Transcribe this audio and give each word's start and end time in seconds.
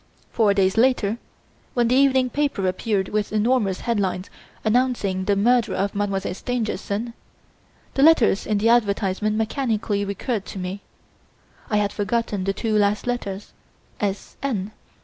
Four 0.31 0.55
days 0.55 0.77
later, 0.77 1.19
when 1.75 1.87
the 1.87 1.95
evening 1.95 2.31
paper 2.31 2.65
appeared 2.67 3.09
with 3.09 3.31
enormous 3.31 3.81
head 3.81 3.99
lines 3.99 4.31
announcing 4.65 5.25
the 5.25 5.35
murder 5.35 5.75
of 5.75 5.93
Mademoiselle 5.93 6.33
Stangerson, 6.33 7.13
the 7.93 8.01
letters 8.01 8.47
in 8.47 8.57
the 8.57 8.67
advertisement 8.69 9.35
mechanically 9.35 10.03
recurred 10.03 10.47
to 10.47 10.57
me. 10.57 10.81
I 11.69 11.77
had 11.77 11.93
forgotten 11.93 12.45
the 12.45 12.51
two 12.53 12.75
last 12.75 13.05
letters, 13.05 13.53
S. 13.99 14.37
N. 14.41 14.71